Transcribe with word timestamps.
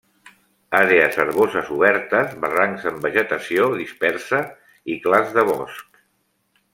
Àrees 0.77 1.17
herboses 1.23 1.67
obertes, 1.75 2.33
barrancs 2.45 2.87
amb 2.93 3.05
vegetació 3.09 3.67
dispersa 3.85 4.41
i 4.95 5.01
clars 5.05 5.37
de 5.41 5.45
bosc. 5.55 6.01